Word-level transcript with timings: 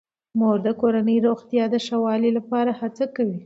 مور 0.39 0.57
د 0.65 0.67
کورنۍ 0.81 1.17
روغتیا 1.27 1.63
د 1.69 1.75
ښه 1.85 1.97
والي 2.05 2.29
لپاره 2.37 2.71
هڅه 2.79 3.05
کوي. 3.15 3.39